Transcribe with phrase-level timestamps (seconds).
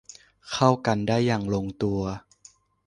[0.51, 2.01] เข้ากันได้อย่างลงตัว